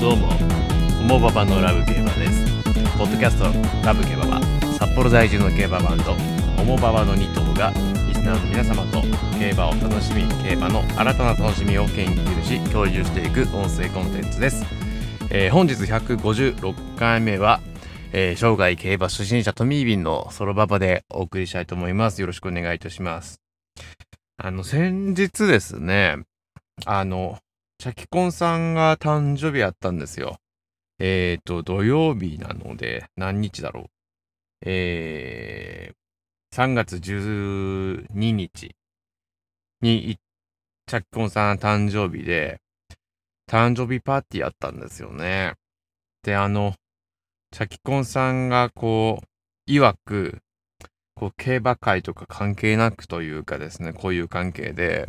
[0.00, 2.44] どうも、ホモババのラブ競馬です。
[2.96, 3.44] ポッドキャスト
[3.86, 4.40] ラブ競馬は、
[4.78, 6.14] 札幌在住の競馬バンド、
[6.56, 7.70] ホモババの2頭が、
[8.08, 9.02] リスナーの皆様と
[9.38, 14.64] 競馬を楽しみ、競馬の新たな楽しみを研究し、共有していく音声コンテンツです。
[15.30, 17.60] えー本日156回目は、
[18.12, 22.20] えー生涯競馬初心者トミービンのソロババでお送りしたいと思います。
[22.22, 23.40] よろしくお願いいたします。
[24.36, 26.16] あの、先日ですね、
[26.86, 27.38] あの、
[27.78, 30.38] チャキコンさんが誕生日やったんですよ。
[30.98, 33.86] えっ、と、土曜日なので、何日だろう。
[34.62, 38.74] えー、3月12日
[39.80, 40.16] に、い
[40.86, 42.60] チャキコンさん誕生日で、
[43.48, 45.54] 誕生日パーティーやったんですよね。
[46.22, 46.74] で、あの、
[47.52, 50.40] チャキコンさんがこう、曰く、
[51.20, 55.06] こう、競馬会とか関係なくというかですね、こういう関係で、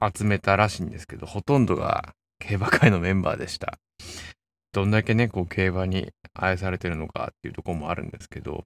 [0.00, 3.78] 集めたらしいんですけど、ほとんどが競馬界のメンバーでした。
[4.72, 8.64] どんだけね、こう競馬に愛されてるのかっていうところもあるんですけど、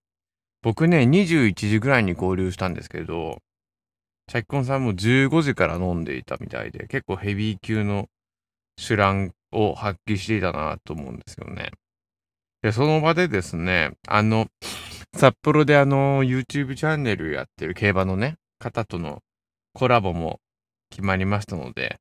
[0.62, 3.38] 僕ね、21時ぐらいに合流したんですけど、
[4.28, 8.06] チャキコンさんも15時から飲んでいたみたいで、結構ヘビー級の
[8.76, 11.72] 手腕を発揮していたなと思うんですよね。
[12.62, 14.46] で、その場でですね、あの、
[15.16, 19.20] 札幌であの、YouTube チャンネルやってる競馬のね、方との
[19.74, 20.40] コラボも
[20.90, 21.98] 決まりましたので、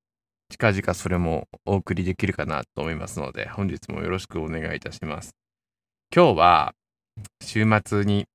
[0.49, 5.35] 近々それもお送りできるかなと思いますので、本日もよろしくお願いいたします。
[6.13, 6.73] 今日は、
[7.41, 8.25] 週末に、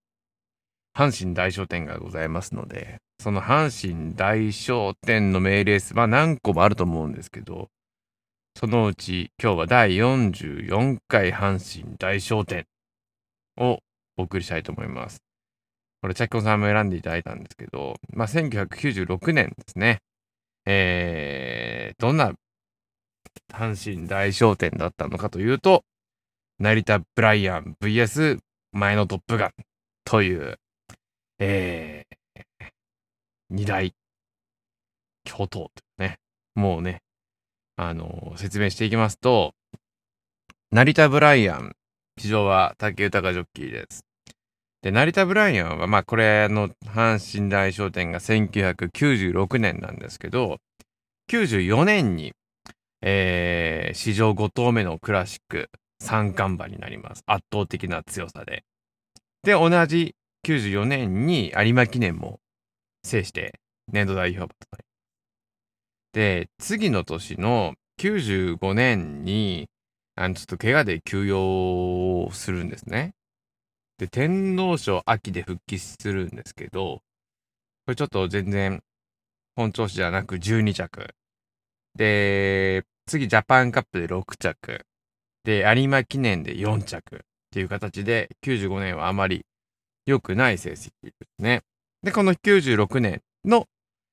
[0.97, 7.69] 阪神大商店がございますので、その阪神大商店の名レース、まあ何個もあると思うんですけど、
[8.59, 12.65] そのうち今日は第44回阪神大商店
[13.59, 13.81] を
[14.17, 15.23] お送りしたいと思います。
[16.03, 20.01] これ、チャッコさんも選んでいただいたんですけど、まあ1996年ですね。
[20.67, 22.33] えー、どんな
[23.53, 25.85] 阪神大商店だったのかというと、
[26.59, 28.39] 成田ブライアン VS
[28.73, 29.51] 前のトップガン
[30.05, 30.59] という、
[31.39, 32.67] えー、
[33.51, 33.95] 二大
[35.25, 36.19] 巨頭というね、
[36.55, 37.03] もうね、
[37.77, 39.55] あの説明していきますと、
[40.71, 41.77] 成田ブライアン、
[42.17, 44.05] 騎乗は竹豊ジョッキーです。
[44.83, 50.59] で、成田ブライアンは、まあ、これの阪神大商店が1996年なんですけど、
[51.31, 52.33] 94年に、
[53.03, 57.23] えー、史上5頭目のクラシック三冠馬になります。
[57.27, 58.65] 圧倒的な強さで。
[59.43, 60.15] で、同じ
[60.47, 62.41] 94年に有馬記念も
[63.05, 63.59] 制して
[63.93, 64.85] 年度代表馬となり
[66.13, 69.69] で、次の年の95年に、
[70.17, 73.15] あの、ちょっと怪我で休養をするんですね。
[73.99, 77.03] で、天皇賞秋で復帰するんですけど、
[77.87, 78.83] これちょっと全然
[79.57, 81.15] 本調子じゃなく12着。
[81.95, 84.87] で、次ジャパンカップで6着。
[85.45, 87.19] で、有馬記念で4着っ
[87.51, 89.47] ていう形で、95年はあまり
[90.07, 91.63] 良くない成績ですね。
[92.03, 93.67] で、この96年の、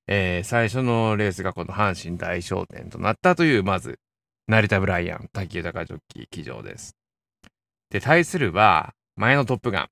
[0.07, 3.99] えー最初のレースがこの阪神大商店となったという、まず、
[4.47, 6.95] 成田ブライアン、滝豊ジョッキー騎乗です。
[7.89, 9.87] で、対するは、前のトップガン。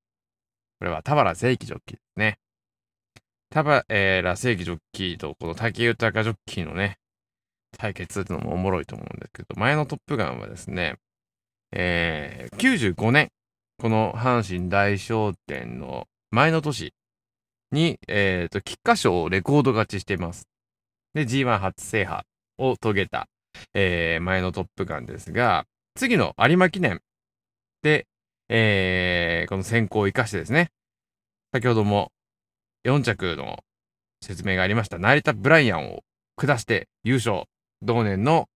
[0.78, 2.38] これは田原正樹ジョッキーですね。
[3.50, 6.98] 田原正樹ジョッキーとこの竹豊ジョッキーのね、
[7.78, 10.96] 対決っていうのもおもろいと思うんですけど、前のトップガンはですね、
[11.72, 13.28] えー、95年、
[13.78, 16.92] この阪神大商店の前の年
[17.70, 20.46] に、えっ、と、菊花賞をレコード勝ちしています。
[21.14, 22.24] で、G1 初制覇
[22.58, 23.28] を遂げた、
[23.74, 27.00] えー前のトップガンですが、次の有馬記念
[27.82, 28.06] で、
[28.48, 30.70] えーこの選考を生かしてですね、
[31.52, 32.12] 先ほども
[32.84, 33.58] 4着の
[34.22, 36.00] 説明がありました、成田ブライアンを
[36.36, 37.44] 下して優勝、
[37.82, 38.48] 同年の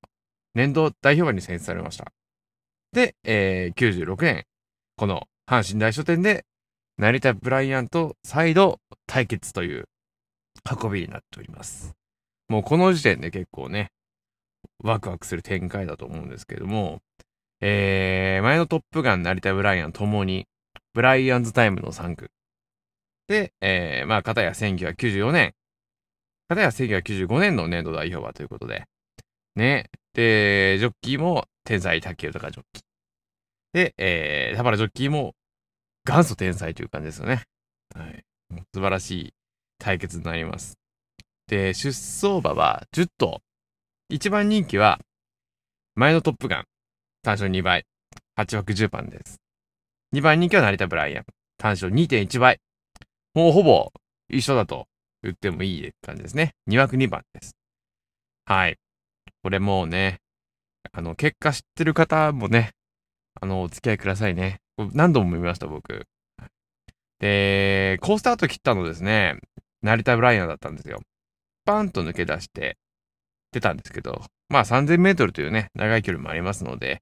[0.54, 2.12] 年度代表馬に選出されました。
[2.92, 4.44] で、えー96年、
[4.96, 6.44] この阪神大書店で、
[6.98, 9.84] 成田ブライアンと再度対決という
[10.82, 11.94] 運びになっております。
[12.48, 13.90] もうこの時点で結構ね、
[14.82, 17.00] ワクワクする展開だと思うんですけども、
[17.60, 20.46] えー、前のトップガン、成田ブライアンともに、
[20.92, 22.30] ブライアンズタイムの3区。
[23.28, 25.54] で、えー、まあ、片や1994年、
[26.48, 28.84] 片や1995年の年度代表馬ということで、
[29.56, 29.90] ね。
[30.12, 32.82] で、ジョッキーも天才竹豊ジョッキー。
[33.72, 35.34] で、えー、田原ジョッキーも
[36.04, 37.42] 元祖天才という感じですよね。
[37.94, 38.24] はい。
[38.72, 39.34] 素晴らしい
[39.78, 40.78] 対決になります。
[41.48, 43.40] で、出走馬は10頭。
[44.08, 45.00] 一番人気は、
[45.96, 46.64] 前のトップガン、
[47.24, 47.84] 単勝2倍、
[48.38, 49.40] 8枠10番です。
[50.14, 51.24] 2番人気は成田ブライアン、
[51.58, 52.60] 単勝2.1倍。
[53.34, 53.92] もうほぼ
[54.28, 54.86] 一緒だと
[55.24, 56.54] 言ってもいい感じですね。
[56.68, 57.56] 2枠2番です。
[58.44, 58.78] はい。
[59.42, 60.20] これもうね、
[60.92, 62.74] あの、結果知ってる方もね、
[63.40, 64.60] あの、お付き合いくださいね。
[64.92, 66.06] 何度も見ました、僕。
[67.18, 69.40] で、コースタート切ったのですね、
[69.82, 71.00] 成田ブライアンだったんですよ。
[71.64, 72.78] パンと抜け出して
[73.56, 74.20] 出たんですけど、
[74.50, 77.00] まあ3000メートルというね、長い距離もありますので、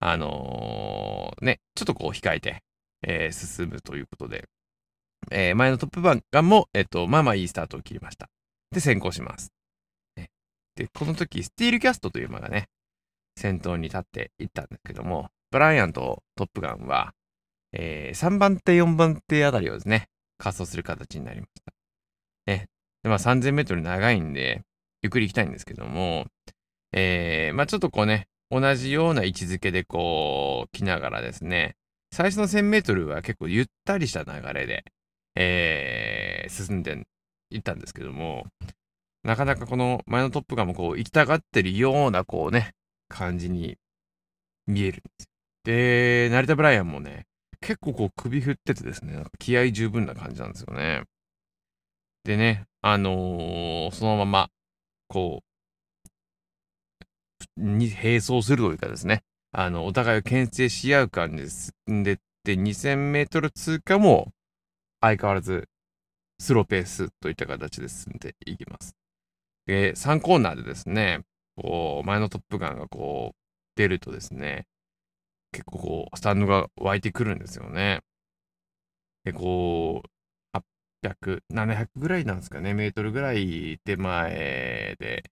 [0.00, 2.62] あのーね、ちょっとこう控えて、
[3.06, 4.48] えー進むということで、
[5.30, 8.28] えー前のトップバンガンも、えっ、と、まあまあいいスタートを切りました。
[8.72, 9.52] で、先行します。
[10.16, 10.30] ね
[10.74, 12.66] で、この時、スティールキャストという馬がね、
[13.38, 17.12] 先頭に立っていったんですけども、ブライアンとトップガンは、
[17.72, 20.08] えー3番手、4番手あたりをですね、
[20.40, 21.72] 滑走する形になりました。
[22.46, 22.66] ね。
[23.04, 24.64] で、まあ3000メートル長いんで、
[25.04, 26.26] ゆっくり行きたいんですけども、
[26.92, 31.76] えーまあちょっとこうね、同じような位置づけでこう、来ながらですね、
[32.10, 34.84] 最初の1000メートルは結構ゆったりした流れで、
[35.36, 37.02] えー進んで
[37.50, 38.46] いったんですけども、
[39.24, 42.72] なかなかこの前のトップガンもこう行きたがってるようなこうね、
[43.08, 43.76] 感じに
[44.66, 45.28] 見えるんですよ。
[45.64, 47.26] で、成田ブライアンもね、
[47.60, 51.02] 結構こう首振っててですね、なんか気合十分な感じなんですよね。
[52.24, 54.48] でね、あのーそのまま、
[55.14, 55.44] こ
[57.56, 59.22] う、に並走するというかですね、
[59.52, 64.32] あの、お互いを牽制し合う感じで進んでって、2000メートル通過も
[65.00, 65.68] 相変わらず
[66.40, 68.96] スローペースといった形で進んでいきます。
[69.66, 71.20] で、3コーナーでですね、
[71.56, 73.36] こう、前のトップガンがこう、
[73.76, 74.66] 出るとですね、
[75.52, 78.00] 結構こう、スタンドが湧いてくるんですよね。
[79.24, 80.08] で、こう、
[81.08, 85.24] 800、700ぐらいなんですかね、メートルぐらい手前で、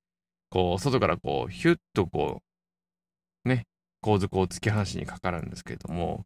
[0.50, 2.42] こう、外からこう、ヒュッとこ
[3.44, 3.66] う、ね、
[4.02, 6.24] 後続を突き放しにかかるんですけれども、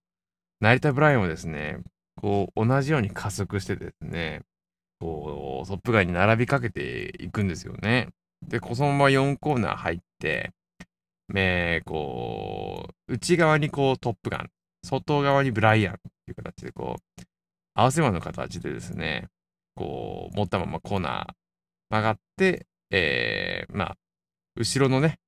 [0.61, 1.79] 成田ブライアンはですね、
[2.21, 4.43] こう、同じように加速してですね、
[5.01, 8.09] こう、トップガンに並びかけていくんですよね。
[8.47, 10.53] で、こそのまま4コーナー入って、
[11.35, 14.51] えーこう、内側にこうトップガン、
[14.85, 15.97] 外側にブライアンっ
[16.27, 17.23] ていう形でこう、
[17.75, 19.29] 合わせ馬の形でですね、
[19.77, 21.35] こう、持ったままコーナー
[21.91, 23.97] 曲がって、えーまあ、
[24.57, 25.19] 後ろのね、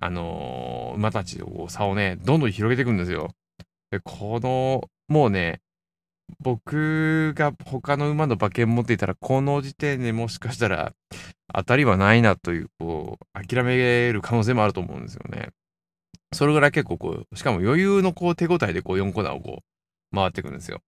[0.00, 3.30] あのー馬たちを差をね、どんどん広げていくんですよ。
[3.90, 5.60] で、この、もうね、
[6.40, 10.92] 僕が他の馬の馬券持っていたら、この時点でもしかしたら
[11.52, 15.48] 当たりはないなという、こう、諦める可能性もあると思うんですよね。
[16.32, 19.62] それぐらい結構こう、しかも余裕のこう手応えでこう4コーナーをこ
[20.12, 20.80] う回っていくんですよ。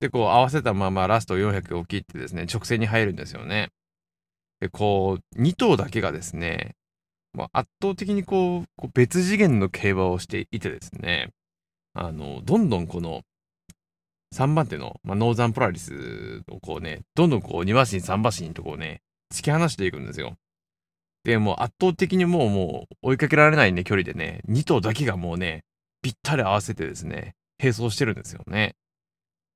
[0.00, 3.68] で、こう合わせたままラスト400を切ってですね、直線に入るんですよね。
[4.60, 6.74] で、こう、2頭だけがですね、
[7.32, 11.30] まあ、圧倒的にこう、別次元の競馬をしていてですね、
[11.94, 13.22] あの、どんどんこの、
[14.34, 19.02] 3番手の、まあ、ノーザンポラリスをこうね、どんどんこう2馬身3馬身とこうね、
[19.34, 20.36] 突き放していくんですよ。
[21.24, 25.64] で、もう圧倒的にもうもう追いかけられないね、距離でね、2頭だけがもうね、
[26.00, 28.76] ぴったり合わせてですね、並走してるんですよね。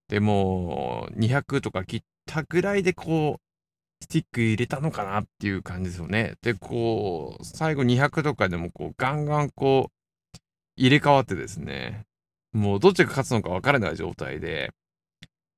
[0.09, 6.35] で、もう200とか切ったぐらいでこう、スティック入れたのかなっていう感じですよね。
[6.43, 10.39] で、こう、最後200とかでもこう、ガンガンこう、
[10.77, 12.05] 入れ替わってですね、
[12.53, 14.71] もうどっちが勝つのか分からない状態で、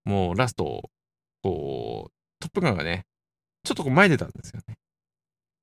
[0.05, 0.91] もうラスト、
[1.43, 3.05] こう、トップガンがね、
[3.65, 4.77] ちょっとこう前出たんですよね。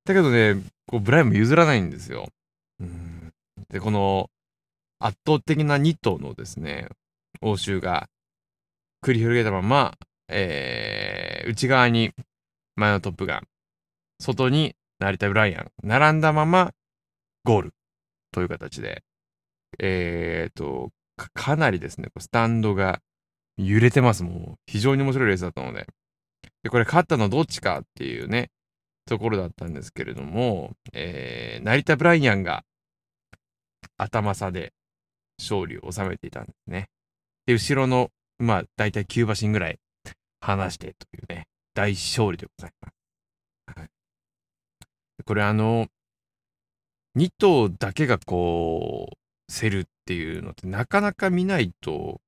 [0.06, 0.56] だけどね、
[0.88, 2.28] こうブライアンも譲らないんですよ。
[2.80, 3.34] うん
[3.70, 4.30] で、この
[5.00, 6.90] 圧倒的な2頭のですね、
[7.42, 8.08] 応酬が
[9.04, 9.94] 繰り広げたまま、
[10.30, 12.12] えー、内側に
[12.76, 13.48] 前のトップガン、
[14.20, 16.72] 外に成田ブライアン、並んだまま
[17.44, 17.74] ゴール
[18.32, 19.04] という形で、
[19.80, 23.02] えーと、かかなりですね、スタンドが
[23.58, 24.24] 揺れてます。
[24.24, 25.86] もう非常に面白いレースだったので。
[26.64, 28.50] で、これ勝ったのどっちかっていうね、
[29.06, 32.64] ところだったんですけれども、えー、成田ブライアンが
[33.98, 34.72] 頭差で
[35.38, 36.88] 勝利を収めていたんですね。
[37.46, 38.10] で、後ろの、
[38.44, 39.80] まあ、だいたい9馬身ぐらい
[40.42, 43.78] 離してというね、大勝利でございます。
[43.80, 43.90] はい、
[45.26, 45.88] これあの、
[47.18, 49.18] 2頭だけがこう、
[49.52, 52.22] 競るっていうのってなかなか見ないと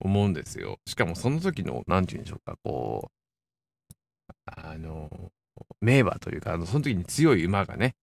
[0.00, 0.78] 思うんですよ。
[0.86, 3.92] しかもその時の、なんて言うんでしょうか、こう、
[4.46, 5.10] あの、
[5.80, 7.94] 名馬というか、あのその時に強い馬がね、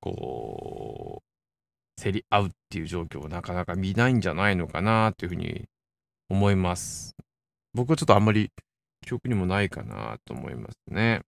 [0.00, 5.66] こう、競り合うっていう状況をなかなか見ないんじゃないのかなっていうふうに
[6.32, 7.14] 思います。
[7.74, 8.50] 僕はちょっとあんまり
[9.06, 11.20] 記憶にもないかなと思いますね。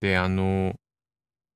[0.00, 0.74] で、あの、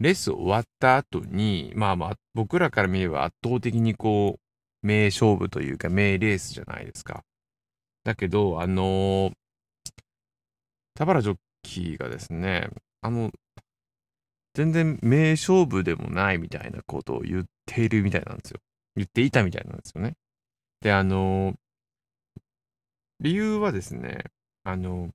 [0.00, 7.22] レース終わった後に、まあまあ、僕らから見れば圧倒的にこう、名勝負というか名レースじゃないですか。
[8.04, 9.32] だけど、あの
[10.94, 12.68] 田原ジョッキーがですね、
[13.02, 13.30] あの、
[14.54, 18.60] 全然名勝負でもないみたいなことを言っているみたいなんですよ。
[18.96, 20.14] 言っていたみたいなんですよね。
[20.80, 21.54] で、あの
[23.20, 24.24] 理由はですね、
[24.64, 25.10] あの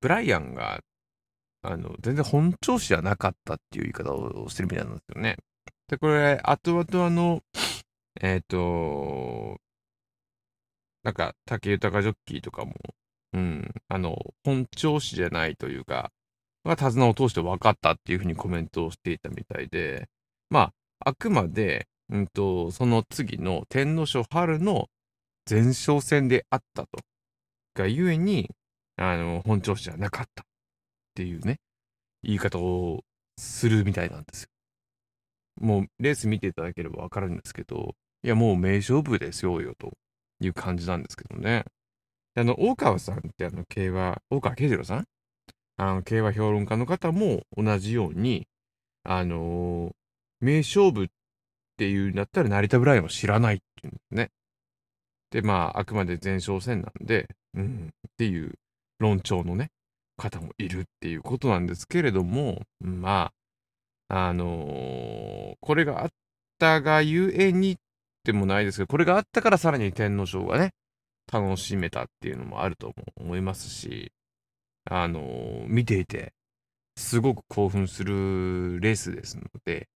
[0.00, 0.80] ブライアンが、
[1.62, 5.36] あの、全然本調子じゃなかったっていう言い方をしてるみたいなんですよね。
[5.88, 7.40] で、これ、後々あの、
[8.20, 9.58] えっ、と、
[11.02, 12.74] なんか、竹豊ジョッキーとかも、
[13.32, 16.12] うん、あの、本調子じゃないというか、
[16.64, 20.08] が手綱を通して分かったっていうふうにコメントをしていたみたいで、
[20.50, 24.88] まあ、あくまで、うんと、その次の天皇賞春の
[25.48, 26.98] 前哨戦であったと。
[27.74, 28.50] がゆえに、
[28.96, 30.46] あの、本調子じゃなかったっ
[31.14, 31.58] ていうね、
[32.22, 33.04] 言い方を
[33.38, 34.48] するみたいなんですよ。
[35.60, 39.92] もう、レース見ていただければわかるんですけど、いや、もう名勝負ですよ、よ、と
[40.40, 41.64] いう感じなんですけどね。
[42.34, 45.04] あの、大川さんってあの、競馬、大川慶次郎さん？
[45.76, 48.48] あの、競馬評論家の方も同じように、
[49.04, 49.92] あのー、
[50.40, 51.08] 名勝負っ
[51.76, 54.30] ていうんだったら成田ブライアンを知らないっていうんですね。
[55.30, 58.54] で、まあ、あくまで前哨戦なんで、うん、っていう
[58.98, 59.70] 論調のね、
[60.16, 63.32] 方もいるっていうことなんですけれども、ま
[64.08, 66.08] あ、あのー、これがあっ
[66.58, 67.76] たがゆえに
[68.24, 70.72] でもないですけど、これがあったからさらに天皇賞がね、
[71.30, 74.12] 楽しめたっていうのもあると思いますし、
[74.84, 76.32] あのー、見ていて、
[76.96, 79.88] すごく興奮するレースですので、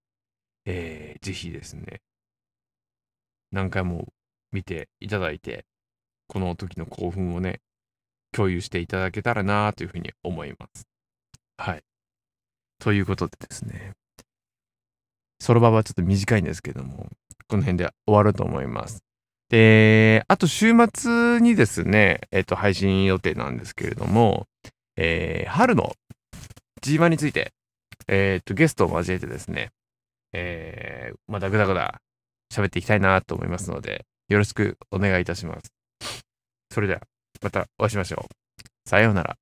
[0.66, 2.00] えー、ぜひですね、
[3.52, 4.08] 何回も
[4.52, 5.64] 見ていただいて、
[6.28, 7.60] この時の興奮をね、
[8.32, 10.86] 共有していただけたらなというふうに思います。
[11.56, 11.82] はい。
[12.78, 13.92] ということでですね、
[15.40, 17.08] その場はちょっと短いんですけども、
[17.48, 19.02] この辺で終わると思います。
[19.48, 24.46] で、あと週末にですね、えっ、と、配信予定なんですけれども、
[24.96, 25.92] えー、春の
[26.82, 27.52] G1 について、
[28.06, 29.70] えっ、と、ゲストを交えてですね、
[30.32, 32.00] えー、またぐだぐだ
[32.52, 35.72] 喋っていきたいなと思いますので、よろしくお願いいたします。
[36.72, 37.00] それでは、
[37.42, 38.88] またお会いしましょう。
[38.88, 39.36] さようなら。